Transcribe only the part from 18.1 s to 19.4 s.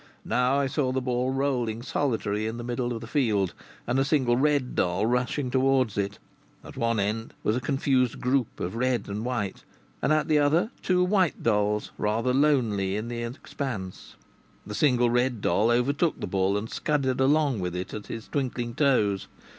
twinkling toes.